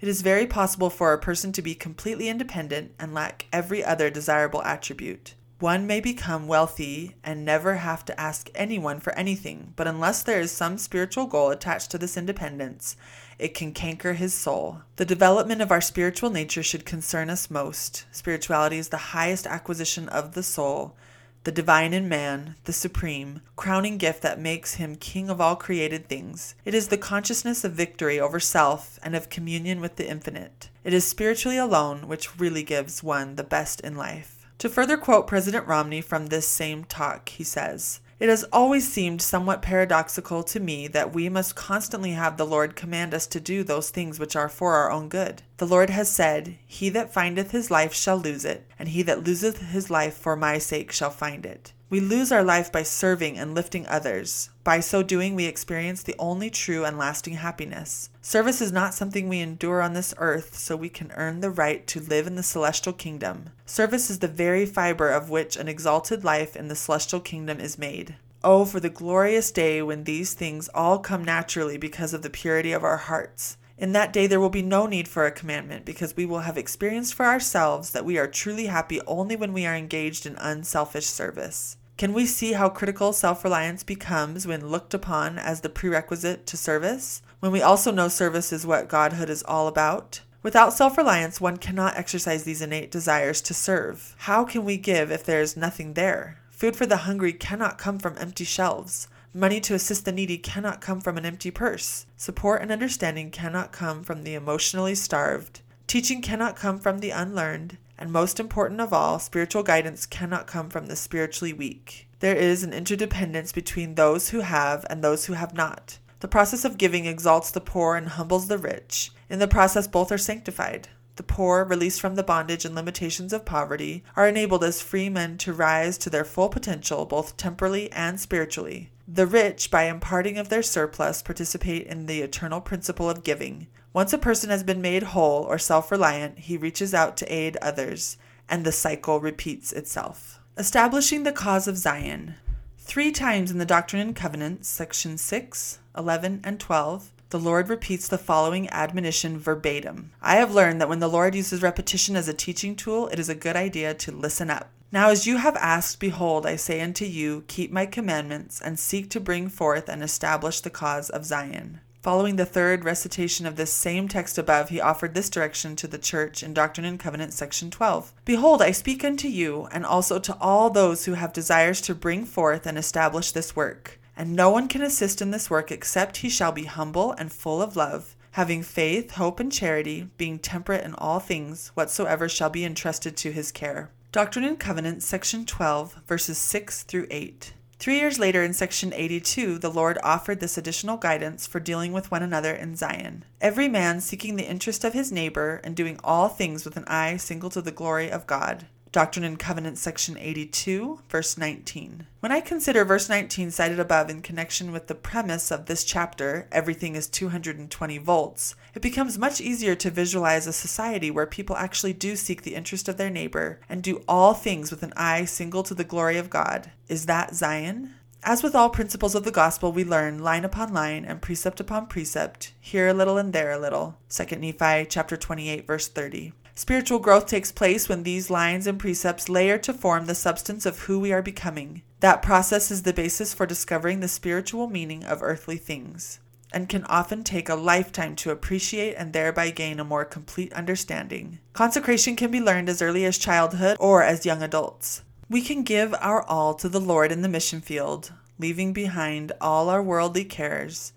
It 0.00 0.08
is 0.08 0.22
very 0.22 0.46
possible 0.46 0.90
for 0.90 1.12
a 1.12 1.18
person 1.18 1.52
to 1.52 1.62
be 1.62 1.74
completely 1.74 2.28
independent 2.28 2.92
and 2.98 3.14
lack 3.14 3.46
every 3.52 3.82
other 3.82 4.10
desirable 4.10 4.62
attribute. 4.62 5.34
One 5.60 5.86
may 5.86 6.00
become 6.00 6.48
wealthy 6.48 7.16
and 7.22 7.44
never 7.44 7.74
have 7.74 8.02
to 8.06 8.18
ask 8.18 8.48
anyone 8.54 8.98
for 8.98 9.12
anything, 9.12 9.74
but 9.76 9.86
unless 9.86 10.22
there 10.22 10.40
is 10.40 10.50
some 10.50 10.78
spiritual 10.78 11.26
goal 11.26 11.50
attached 11.50 11.90
to 11.90 11.98
this 11.98 12.16
independence, 12.16 12.96
it 13.38 13.52
can 13.52 13.74
canker 13.74 14.14
his 14.14 14.32
soul. 14.32 14.80
The 14.96 15.04
development 15.04 15.60
of 15.60 15.70
our 15.70 15.82
spiritual 15.82 16.30
nature 16.30 16.62
should 16.62 16.86
concern 16.86 17.28
us 17.28 17.50
most. 17.50 18.06
Spirituality 18.10 18.78
is 18.78 18.88
the 18.88 19.12
highest 19.12 19.46
acquisition 19.46 20.08
of 20.08 20.32
the 20.32 20.42
soul, 20.42 20.96
the 21.44 21.52
divine 21.52 21.92
in 21.92 22.08
man, 22.08 22.54
the 22.64 22.72
supreme, 22.72 23.42
crowning 23.54 23.98
gift 23.98 24.22
that 24.22 24.40
makes 24.40 24.76
him 24.76 24.96
king 24.96 25.28
of 25.28 25.42
all 25.42 25.56
created 25.56 26.08
things. 26.08 26.54
It 26.64 26.74
is 26.74 26.88
the 26.88 26.96
consciousness 26.96 27.64
of 27.64 27.72
victory 27.72 28.18
over 28.18 28.40
self 28.40 28.98
and 29.02 29.14
of 29.14 29.28
communion 29.28 29.82
with 29.82 29.96
the 29.96 30.08
infinite. 30.08 30.70
It 30.84 30.94
is 30.94 31.06
spiritually 31.06 31.58
alone 31.58 32.08
which 32.08 32.40
really 32.40 32.62
gives 32.62 33.02
one 33.02 33.36
the 33.36 33.44
best 33.44 33.82
in 33.82 33.94
life. 33.94 34.39
To 34.60 34.68
further 34.68 34.98
quote 34.98 35.26
President 35.26 35.66
Romney 35.66 36.02
from 36.02 36.26
this 36.26 36.46
same 36.46 36.84
talk, 36.84 37.30
he 37.30 37.44
says, 37.44 38.00
it 38.18 38.28
has 38.28 38.44
always 38.52 38.86
seemed 38.86 39.22
somewhat 39.22 39.62
paradoxical 39.62 40.42
to 40.42 40.60
me 40.60 40.86
that 40.88 41.14
we 41.14 41.30
must 41.30 41.56
constantly 41.56 42.10
have 42.10 42.36
the 42.36 42.44
Lord 42.44 42.76
command 42.76 43.14
us 43.14 43.26
to 43.28 43.40
do 43.40 43.64
those 43.64 43.88
things 43.88 44.20
which 44.20 44.36
are 44.36 44.50
for 44.50 44.74
our 44.74 44.90
own 44.90 45.08
good. 45.08 45.40
The 45.56 45.66
Lord 45.66 45.88
has 45.88 46.10
said, 46.10 46.58
He 46.66 46.90
that 46.90 47.10
findeth 47.10 47.52
his 47.52 47.70
life 47.70 47.94
shall 47.94 48.18
lose 48.18 48.44
it, 48.44 48.66
and 48.78 48.90
he 48.90 49.00
that 49.04 49.24
loseth 49.24 49.62
his 49.70 49.88
life 49.88 50.14
for 50.14 50.36
my 50.36 50.58
sake 50.58 50.92
shall 50.92 51.08
find 51.08 51.46
it. 51.46 51.72
We 51.90 51.98
lose 51.98 52.30
our 52.30 52.44
life 52.44 52.70
by 52.70 52.84
serving 52.84 53.36
and 53.36 53.52
lifting 53.52 53.84
others. 53.88 54.50
By 54.62 54.78
so 54.78 55.02
doing, 55.02 55.34
we 55.34 55.46
experience 55.46 56.04
the 56.04 56.14
only 56.20 56.48
true 56.48 56.84
and 56.84 56.96
lasting 56.96 57.34
happiness. 57.34 58.10
Service 58.22 58.60
is 58.60 58.70
not 58.70 58.94
something 58.94 59.28
we 59.28 59.40
endure 59.40 59.82
on 59.82 59.92
this 59.92 60.14
earth 60.18 60.56
so 60.56 60.76
we 60.76 60.88
can 60.88 61.10
earn 61.16 61.40
the 61.40 61.50
right 61.50 61.84
to 61.88 61.98
live 61.98 62.28
in 62.28 62.36
the 62.36 62.44
celestial 62.44 62.92
kingdom. 62.92 63.50
Service 63.66 64.08
is 64.08 64.20
the 64.20 64.28
very 64.28 64.66
fiber 64.66 65.08
of 65.08 65.30
which 65.30 65.56
an 65.56 65.66
exalted 65.66 66.22
life 66.22 66.54
in 66.54 66.68
the 66.68 66.76
celestial 66.76 67.18
kingdom 67.18 67.58
is 67.58 67.76
made. 67.76 68.14
Oh, 68.44 68.64
for 68.64 68.78
the 68.78 68.88
glorious 68.88 69.50
day 69.50 69.82
when 69.82 70.04
these 70.04 70.32
things 70.32 70.68
all 70.72 71.00
come 71.00 71.24
naturally 71.24 71.76
because 71.76 72.14
of 72.14 72.22
the 72.22 72.30
purity 72.30 72.70
of 72.70 72.84
our 72.84 72.98
hearts. 72.98 73.56
In 73.76 73.92
that 73.94 74.12
day, 74.12 74.28
there 74.28 74.38
will 74.38 74.50
be 74.50 74.62
no 74.62 74.86
need 74.86 75.08
for 75.08 75.26
a 75.26 75.32
commandment 75.32 75.86
because 75.86 76.14
we 76.14 76.26
will 76.26 76.40
have 76.40 76.56
experienced 76.56 77.14
for 77.14 77.26
ourselves 77.26 77.90
that 77.90 78.04
we 78.04 78.16
are 78.16 78.28
truly 78.28 78.66
happy 78.66 79.00
only 79.08 79.34
when 79.34 79.52
we 79.52 79.66
are 79.66 79.74
engaged 79.74 80.24
in 80.24 80.36
unselfish 80.36 81.06
service. 81.06 81.78
Can 82.00 82.14
we 82.14 82.24
see 82.24 82.54
how 82.54 82.70
critical 82.70 83.12
self 83.12 83.44
reliance 83.44 83.82
becomes 83.82 84.46
when 84.46 84.68
looked 84.68 84.94
upon 84.94 85.38
as 85.38 85.60
the 85.60 85.68
prerequisite 85.68 86.46
to 86.46 86.56
service? 86.56 87.20
When 87.40 87.52
we 87.52 87.60
also 87.60 87.92
know 87.92 88.08
service 88.08 88.54
is 88.54 88.66
what 88.66 88.88
Godhood 88.88 89.28
is 89.28 89.42
all 89.42 89.68
about? 89.68 90.22
Without 90.42 90.72
self 90.72 90.96
reliance, 90.96 91.42
one 91.42 91.58
cannot 91.58 91.98
exercise 91.98 92.44
these 92.44 92.62
innate 92.62 92.90
desires 92.90 93.42
to 93.42 93.52
serve. 93.52 94.14
How 94.20 94.44
can 94.44 94.64
we 94.64 94.78
give 94.78 95.12
if 95.12 95.24
there 95.24 95.42
is 95.42 95.58
nothing 95.58 95.92
there? 95.92 96.38
Food 96.48 96.74
for 96.74 96.86
the 96.86 97.04
hungry 97.04 97.34
cannot 97.34 97.76
come 97.76 97.98
from 97.98 98.16
empty 98.16 98.44
shelves. 98.44 99.06
Money 99.34 99.60
to 99.60 99.74
assist 99.74 100.06
the 100.06 100.12
needy 100.12 100.38
cannot 100.38 100.80
come 100.80 101.02
from 101.02 101.18
an 101.18 101.26
empty 101.26 101.50
purse. 101.50 102.06
Support 102.16 102.62
and 102.62 102.72
understanding 102.72 103.30
cannot 103.30 103.72
come 103.72 104.04
from 104.04 104.22
the 104.22 104.32
emotionally 104.32 104.94
starved. 104.94 105.60
Teaching 105.86 106.22
cannot 106.22 106.56
come 106.56 106.78
from 106.78 107.00
the 107.00 107.10
unlearned. 107.10 107.76
And 108.00 108.10
most 108.10 108.40
important 108.40 108.80
of 108.80 108.94
all, 108.94 109.18
spiritual 109.18 109.62
guidance 109.62 110.06
cannot 110.06 110.46
come 110.46 110.70
from 110.70 110.86
the 110.86 110.96
spiritually 110.96 111.52
weak. 111.52 112.08
There 112.20 112.34
is 112.34 112.62
an 112.62 112.72
interdependence 112.72 113.52
between 113.52 113.94
those 113.94 114.30
who 114.30 114.40
have 114.40 114.86
and 114.88 115.04
those 115.04 115.26
who 115.26 115.34
have 115.34 115.54
not. 115.54 115.98
The 116.20 116.28
process 116.28 116.64
of 116.64 116.78
giving 116.78 117.04
exalts 117.04 117.50
the 117.50 117.60
poor 117.60 117.96
and 117.96 118.08
humbles 118.08 118.48
the 118.48 118.58
rich. 118.58 119.12
In 119.28 119.38
the 119.38 119.46
process, 119.46 119.86
both 119.86 120.10
are 120.10 120.18
sanctified. 120.18 120.88
The 121.16 121.22
poor, 121.22 121.64
released 121.64 122.00
from 122.00 122.14
the 122.14 122.22
bondage 122.22 122.64
and 122.64 122.74
limitations 122.74 123.34
of 123.34 123.44
poverty, 123.44 124.02
are 124.16 124.26
enabled 124.26 124.64
as 124.64 124.80
free 124.80 125.10
men 125.10 125.36
to 125.38 125.52
rise 125.52 125.98
to 125.98 126.08
their 126.08 126.24
full 126.24 126.48
potential 126.48 127.04
both 127.04 127.36
temporally 127.36 127.92
and 127.92 128.18
spiritually. 128.18 128.90
The 129.06 129.26
rich, 129.26 129.70
by 129.70 129.82
imparting 129.82 130.38
of 130.38 130.48
their 130.48 130.62
surplus, 130.62 131.20
participate 131.20 131.86
in 131.86 132.06
the 132.06 132.22
eternal 132.22 132.62
principle 132.62 133.10
of 133.10 133.24
giving. 133.24 133.66
Once 133.92 134.12
a 134.12 134.18
person 134.18 134.50
has 134.50 134.62
been 134.62 134.80
made 134.80 135.02
whole 135.02 135.42
or 135.42 135.58
self 135.58 135.90
reliant, 135.90 136.38
he 136.38 136.56
reaches 136.56 136.94
out 136.94 137.16
to 137.16 137.32
aid 137.32 137.56
others, 137.56 138.16
and 138.48 138.64
the 138.64 138.70
cycle 138.70 139.18
repeats 139.18 139.72
itself. 139.72 140.40
Establishing 140.56 141.24
the 141.24 141.32
cause 141.32 141.66
of 141.66 141.76
Zion. 141.76 142.34
Three 142.78 143.10
times 143.10 143.50
in 143.50 143.58
the 143.58 143.66
Doctrine 143.66 144.02
and 144.02 144.14
Covenants, 144.16 144.68
section 144.68 145.18
6, 145.18 145.78
11, 145.96 146.40
and 146.44 146.60
12, 146.60 147.10
the 147.30 147.38
Lord 147.38 147.68
repeats 147.68 148.08
the 148.08 148.18
following 148.18 148.68
admonition 148.70 149.38
verbatim. 149.38 150.12
I 150.20 150.36
have 150.36 150.54
learned 150.54 150.80
that 150.80 150.88
when 150.88 150.98
the 150.98 151.08
Lord 151.08 151.34
uses 151.34 151.62
repetition 151.62 152.14
as 152.16 152.28
a 152.28 152.34
teaching 152.34 152.76
tool, 152.76 153.08
it 153.08 153.18
is 153.18 153.28
a 153.28 153.34
good 153.34 153.56
idea 153.56 153.94
to 153.94 154.12
listen 154.12 154.50
up. 154.50 154.70
Now, 154.92 155.10
as 155.10 155.26
you 155.26 155.36
have 155.36 155.56
asked, 155.56 156.00
behold, 156.00 156.46
I 156.46 156.56
say 156.56 156.80
unto 156.80 157.04
you, 157.04 157.44
keep 157.46 157.70
my 157.70 157.86
commandments, 157.86 158.60
and 158.60 158.78
seek 158.78 159.10
to 159.10 159.20
bring 159.20 159.48
forth 159.48 159.88
and 159.88 160.02
establish 160.02 160.60
the 160.60 160.70
cause 160.70 161.10
of 161.10 161.24
Zion. 161.24 161.80
Following 162.02 162.36
the 162.36 162.46
third 162.46 162.82
recitation 162.82 163.44
of 163.44 163.56
this 163.56 163.70
same 163.70 164.08
text 164.08 164.38
above, 164.38 164.70
he 164.70 164.80
offered 164.80 165.12
this 165.12 165.28
direction 165.28 165.76
to 165.76 165.86
the 165.86 165.98
church 165.98 166.42
in 166.42 166.54
Doctrine 166.54 166.86
and 166.86 166.98
Covenants, 166.98 167.36
section 167.36 167.70
12 167.70 168.14
Behold, 168.24 168.62
I 168.62 168.70
speak 168.70 169.04
unto 169.04 169.28
you, 169.28 169.68
and 169.70 169.84
also 169.84 170.18
to 170.18 170.34
all 170.40 170.70
those 170.70 171.04
who 171.04 171.12
have 171.12 171.34
desires 171.34 171.82
to 171.82 171.94
bring 171.94 172.24
forth 172.24 172.64
and 172.66 172.78
establish 172.78 173.32
this 173.32 173.54
work. 173.54 174.00
And 174.16 174.34
no 174.34 174.48
one 174.48 174.66
can 174.66 174.80
assist 174.80 175.20
in 175.20 175.30
this 175.30 175.50
work 175.50 175.70
except 175.70 176.18
he 176.18 176.30
shall 176.30 176.52
be 176.52 176.64
humble 176.64 177.12
and 177.12 177.30
full 177.30 177.60
of 177.60 177.76
love, 177.76 178.16
having 178.30 178.62
faith, 178.62 179.10
hope, 179.12 179.38
and 179.38 179.52
charity, 179.52 180.08
being 180.16 180.38
temperate 180.38 180.84
in 180.84 180.94
all 180.94 181.20
things, 181.20 181.68
whatsoever 181.74 182.30
shall 182.30 182.48
be 182.48 182.64
entrusted 182.64 183.14
to 183.18 183.30
his 183.30 183.52
care. 183.52 183.90
Doctrine 184.10 184.46
and 184.46 184.58
Covenants, 184.58 185.04
section 185.04 185.44
12, 185.44 186.00
verses 186.06 186.38
6 186.38 186.84
through 186.84 187.08
8. 187.10 187.52
Three 187.80 187.98
years 187.98 188.18
later, 188.18 188.42
in 188.42 188.52
section 188.52 188.92
82, 188.92 189.58
the 189.58 189.70
Lord 189.70 189.96
offered 190.02 190.40
this 190.40 190.58
additional 190.58 190.98
guidance 190.98 191.46
for 191.46 191.60
dealing 191.60 191.94
with 191.94 192.10
one 192.10 192.22
another 192.22 192.52
in 192.52 192.76
Zion. 192.76 193.24
Every 193.40 193.68
man 193.68 194.02
seeking 194.02 194.36
the 194.36 194.46
interest 194.46 194.84
of 194.84 194.92
his 194.92 195.10
neighbor 195.10 195.62
and 195.64 195.74
doing 195.74 195.98
all 196.04 196.28
things 196.28 196.66
with 196.66 196.76
an 196.76 196.84
eye 196.84 197.16
single 197.16 197.48
to 197.48 197.62
the 197.62 197.72
glory 197.72 198.10
of 198.10 198.26
God. 198.26 198.66
Doctrine 198.92 199.24
and 199.24 199.38
Covenants, 199.38 199.80
section 199.80 200.18
82, 200.18 200.98
verse 201.08 201.38
19. 201.38 202.08
When 202.18 202.32
I 202.32 202.40
consider 202.40 202.84
verse 202.84 203.08
19 203.08 203.52
cited 203.52 203.78
above 203.78 204.10
in 204.10 204.20
connection 204.20 204.72
with 204.72 204.88
the 204.88 204.96
premise 204.96 205.52
of 205.52 205.66
this 205.66 205.84
chapter, 205.84 206.48
everything 206.50 206.96
is 206.96 207.08
220 207.08 207.98
volts, 207.98 208.56
it 208.74 208.82
becomes 208.82 209.16
much 209.16 209.40
easier 209.40 209.76
to 209.76 209.90
visualize 209.92 210.48
a 210.48 210.52
society 210.52 211.08
where 211.08 211.24
people 211.24 211.56
actually 211.56 211.92
do 211.92 212.16
seek 212.16 212.42
the 212.42 212.56
interest 212.56 212.88
of 212.88 212.96
their 212.96 213.10
neighbor 213.10 213.60
and 213.68 213.80
do 213.80 214.02
all 214.08 214.34
things 214.34 214.72
with 214.72 214.82
an 214.82 214.92
eye 214.96 215.24
single 215.24 215.62
to 215.62 215.74
the 215.74 215.84
glory 215.84 216.18
of 216.18 216.28
God. 216.28 216.72
Is 216.88 217.06
that 217.06 217.32
Zion? 217.32 217.94
As 218.24 218.42
with 218.42 218.56
all 218.56 218.70
principles 218.70 219.14
of 219.14 219.22
the 219.22 219.30
gospel, 219.30 219.70
we 219.70 219.84
learn 219.84 220.18
line 220.18 220.44
upon 220.44 220.74
line 220.74 221.04
and 221.04 221.22
precept 221.22 221.60
upon 221.60 221.86
precept, 221.86 222.52
here 222.60 222.88
a 222.88 222.92
little 222.92 223.16
and 223.18 223.32
there 223.32 223.52
a 223.52 223.58
little. 223.58 223.98
2 224.08 224.36
Nephi 224.36 224.86
chapter 224.86 225.16
28 225.16 225.64
verse 225.64 225.86
30. 225.86 226.32
Spiritual 226.54 226.98
growth 226.98 227.26
takes 227.26 227.52
place 227.52 227.88
when 227.88 228.02
these 228.02 228.30
lines 228.30 228.66
and 228.66 228.78
precepts 228.78 229.28
layer 229.28 229.58
to 229.58 229.72
form 229.72 230.06
the 230.06 230.14
substance 230.14 230.66
of 230.66 230.80
who 230.80 230.98
we 230.98 231.12
are 231.12 231.22
becoming. 231.22 231.82
That 232.00 232.22
process 232.22 232.70
is 232.70 232.82
the 232.82 232.92
basis 232.92 233.32
for 233.32 233.46
discovering 233.46 234.00
the 234.00 234.08
spiritual 234.08 234.68
meaning 234.68 235.04
of 235.04 235.22
earthly 235.22 235.56
things, 235.56 236.18
and 236.52 236.68
can 236.68 236.84
often 236.84 237.24
take 237.24 237.48
a 237.48 237.54
lifetime 237.54 238.16
to 238.16 238.30
appreciate 238.30 238.94
and 238.94 239.12
thereby 239.12 239.50
gain 239.50 239.78
a 239.78 239.84
more 239.84 240.04
complete 240.04 240.52
understanding. 240.52 241.38
Consecration 241.52 242.16
can 242.16 242.30
be 242.30 242.40
learned 242.40 242.68
as 242.68 242.82
early 242.82 243.04
as 243.04 243.18
childhood 243.18 243.76
or 243.78 244.02
as 244.02 244.26
young 244.26 244.42
adults. 244.42 245.02
We 245.28 245.42
can 245.42 245.62
give 245.62 245.94
our 246.00 246.22
all 246.22 246.54
to 246.54 246.68
the 246.68 246.80
Lord 246.80 247.12
in 247.12 247.22
the 247.22 247.28
mission 247.28 247.60
field, 247.60 248.12
leaving 248.38 248.72
behind 248.72 249.32
all 249.40 249.68
our 249.68 249.82
worldly 249.82 250.24
cares 250.24 250.92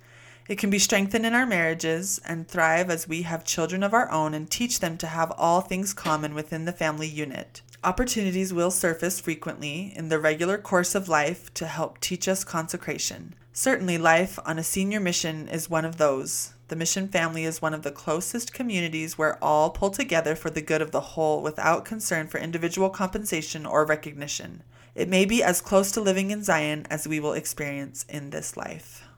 it 0.47 0.57
can 0.57 0.69
be 0.69 0.79
strengthened 0.79 1.25
in 1.25 1.33
our 1.33 1.45
marriages 1.45 2.19
and 2.25 2.47
thrive 2.47 2.89
as 2.89 3.07
we 3.07 3.21
have 3.21 3.43
children 3.43 3.83
of 3.83 3.93
our 3.93 4.11
own 4.11 4.33
and 4.33 4.49
teach 4.49 4.79
them 4.79 4.97
to 4.97 5.07
have 5.07 5.31
all 5.37 5.61
things 5.61 5.93
common 5.93 6.35
within 6.35 6.65
the 6.65 6.73
family 6.73 7.07
unit. 7.07 7.61
Opportunities 7.83 8.53
will 8.53 8.71
surface 8.71 9.19
frequently 9.19 9.93
in 9.95 10.09
the 10.09 10.19
regular 10.19 10.57
course 10.57 10.95
of 10.95 11.09
life 11.09 11.53
to 11.53 11.65
help 11.65 11.99
teach 11.99 12.27
us 12.27 12.43
consecration. 12.43 13.35
Certainly, 13.51 13.97
life 13.99 14.39
on 14.45 14.57
a 14.57 14.63
senior 14.63 14.99
mission 14.99 15.47
is 15.47 15.69
one 15.69 15.85
of 15.85 15.97
those. 15.97 16.53
The 16.69 16.75
mission 16.75 17.07
family 17.07 17.43
is 17.43 17.61
one 17.61 17.73
of 17.73 17.83
the 17.83 17.91
closest 17.91 18.53
communities 18.53 19.17
where 19.17 19.37
all 19.43 19.69
pull 19.69 19.91
together 19.91 20.33
for 20.33 20.49
the 20.49 20.61
good 20.61 20.81
of 20.81 20.91
the 20.91 21.01
whole 21.01 21.41
without 21.41 21.85
concern 21.85 22.27
for 22.27 22.39
individual 22.39 22.89
compensation 22.89 23.65
or 23.65 23.85
recognition. 23.85 24.63
It 24.95 25.09
may 25.09 25.25
be 25.25 25.43
as 25.43 25.61
close 25.61 25.91
to 25.91 26.01
living 26.01 26.31
in 26.31 26.43
Zion 26.43 26.87
as 26.89 27.07
we 27.07 27.19
will 27.19 27.33
experience 27.33 28.05
in 28.09 28.29
this 28.29 28.55
life. 28.55 29.02